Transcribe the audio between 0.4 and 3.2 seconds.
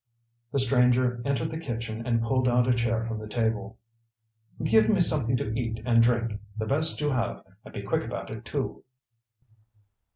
The stranger entered the kitchen and pulled out a chair from